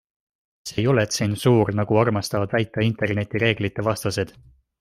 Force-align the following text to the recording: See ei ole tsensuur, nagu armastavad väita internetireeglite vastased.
See 0.69 0.79
ei 0.83 0.85
ole 0.93 1.03
tsensuur, 1.11 1.71
nagu 1.81 2.01
armastavad 2.05 2.57
väita 2.57 2.89
internetireeglite 2.89 3.89
vastased. 3.93 4.37